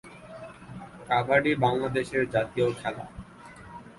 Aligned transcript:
কাবাডি 1.07 1.51
বাংলাদেশের 1.55 2.23
জাতীয় 2.29 2.67
খেলা। 2.79 3.05